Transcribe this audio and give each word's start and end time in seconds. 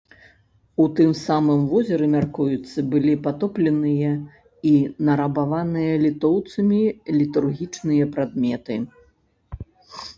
У 0.83 0.85
тым 0.99 1.11
самым 1.27 1.61
возеры, 1.73 2.05
мяркуецца, 2.15 2.85
былі 2.93 3.13
патопленыя 3.27 4.11
і 4.69 4.73
нарабаваныя 5.09 5.93
літоўцамі 6.05 6.81
літургічныя 7.23 8.05
прадметы. 8.15 8.85